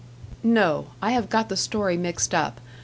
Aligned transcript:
No, 0.41 0.87
I 0.99 1.11
have 1.11 1.29
got 1.29 1.47
the 1.47 1.55
story 1.55 1.95
mixed 1.95 2.33
up. 2.33 2.59